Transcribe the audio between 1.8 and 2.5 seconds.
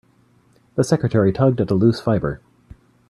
fibre.